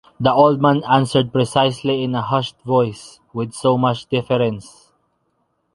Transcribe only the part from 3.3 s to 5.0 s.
with so much deference.